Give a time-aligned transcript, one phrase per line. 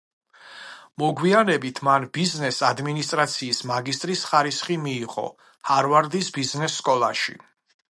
[1.03, 5.31] მოგვიანებით მან ბიზნეს ადმინისტრაციის მაგისტრის ხარისხი მიიღო
[5.73, 7.43] ჰარვარდის ბიზნეს სკოლაში.